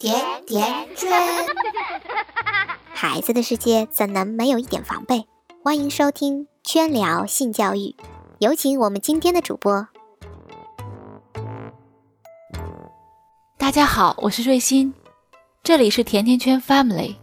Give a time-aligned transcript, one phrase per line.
[0.00, 0.14] 甜
[0.46, 0.64] 甜
[0.96, 1.10] 圈，
[2.94, 5.26] 孩子的世界怎能没有一点防备？
[5.62, 7.94] 欢迎收听圈聊性教育，
[8.38, 9.88] 有请我们今天的主播。
[13.58, 14.94] 大家好，我是瑞欣，
[15.62, 17.16] 这里是甜甜圈 Family。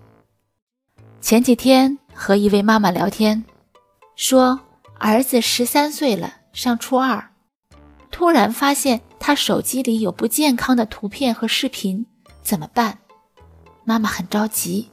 [1.19, 3.43] 前几天和一位妈妈聊天，
[4.15, 4.59] 说
[4.99, 7.31] 儿子十三岁了，上初二，
[8.11, 12.05] 突然发现他手机里有不健康的图片和视频。
[12.47, 12.99] 怎么办？
[13.83, 14.91] 妈妈很着急。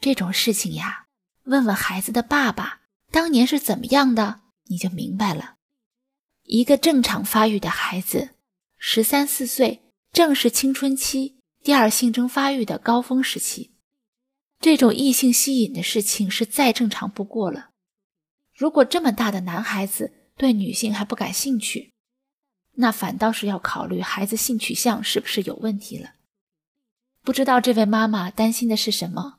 [0.00, 1.06] 这种事情呀，
[1.42, 5.56] 问问孩子的爸爸当年是怎么样的，你就明白了。
[6.44, 8.36] 一个正常发育的孩子，
[8.78, 9.82] 十三四岁
[10.12, 13.74] 正是青春期第二性征发育的高峰时期，
[14.60, 17.70] 这种异性吸引的事情是再正常不过了。
[18.54, 21.93] 如果这么大的男孩子对女性还不感兴趣，
[22.76, 26.14] 那反倒是要考虑孩子性取向是不是有问题了。
[27.22, 29.38] 不知道这位妈妈担心的是什么？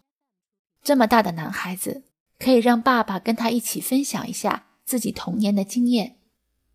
[0.82, 2.04] 这么大的男孩子，
[2.40, 6.18] 可以让爸爸跟他一起分享一下自己童年的经验，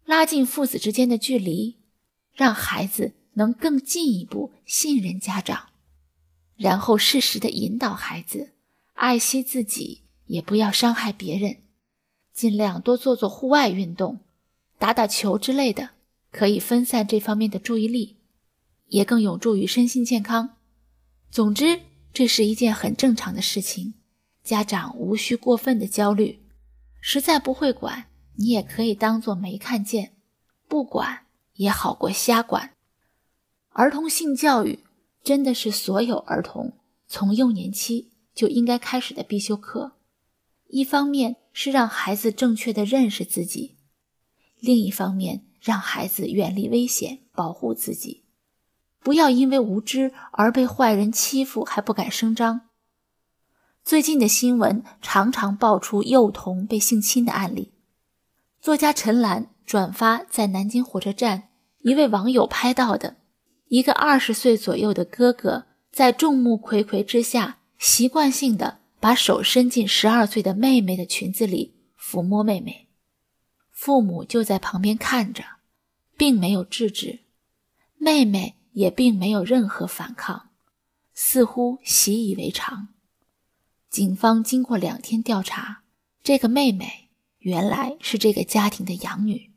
[0.04, 1.78] 拉近父子之间的距离，
[2.32, 5.70] 让孩子能更进一步信任家长，
[6.56, 8.52] 然后适时的引导孩子
[8.94, 11.62] 爱惜自己，也不要伤害别人，
[12.32, 14.20] 尽量多做做户外运动，
[14.78, 15.90] 打打球之类的。
[16.30, 18.16] 可以分散这方面的注意力，
[18.86, 20.56] 也更有助于身心健康。
[21.30, 21.80] 总之，
[22.12, 23.94] 这是一件很正常的事情，
[24.42, 26.40] 家长无需过分的焦虑。
[27.00, 28.06] 实在不会管，
[28.36, 30.12] 你也可以当做没看见，
[30.68, 32.74] 不管也好过瞎管。
[33.70, 34.80] 儿童性教育
[35.22, 36.72] 真的是所有儿童
[37.06, 39.92] 从幼年期就应该开始的必修课。
[40.68, 43.76] 一方面是让孩子正确的认识自己，
[44.60, 45.46] 另一方面。
[45.60, 48.24] 让孩子远离危险，保护自己，
[48.98, 52.62] 不要因为无知而被坏人欺负还不敢声张。
[53.82, 57.72] 最近的新闻常常爆出幼童被性侵的案例。
[58.60, 61.48] 作家陈岚转发在南京火车站
[61.80, 63.16] 一位网友拍到的
[63.68, 72.89] 一个二十岁左右的哥哥，在众目睽睽之下，习惯性的把手伸进十二岁的妹妹的裙子里抚摸妹妹。
[73.80, 75.42] 父母就在旁边看着，
[76.14, 77.20] 并没有制止，
[77.96, 80.50] 妹妹也并没有任何反抗，
[81.14, 82.88] 似乎习以为常。
[83.88, 85.80] 警方经过两天调查，
[86.22, 87.08] 这个妹妹
[87.38, 89.50] 原来是这个家庭的养女。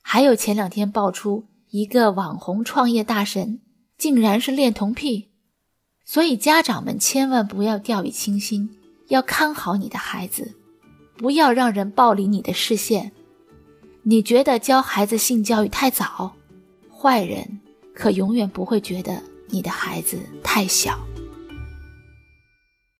[0.00, 3.60] 还有前两天爆出一个网红创业大神
[3.98, 5.28] 竟然是恋童癖，
[6.06, 8.78] 所以家长们千万不要掉以轻心，
[9.08, 10.56] 要看好你的孩子，
[11.18, 13.12] 不要让人暴离你的视线。
[14.06, 16.30] 你觉得教孩子性教育太早，
[16.94, 17.58] 坏人
[17.94, 20.98] 可永远不会觉得你的孩子太小。